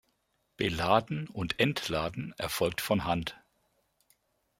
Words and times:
Beladen 0.57 1.27
und 1.27 1.59
Entladen 1.59 2.33
erfolgt 2.39 2.81
von 2.81 3.03
Hand. 3.05 3.39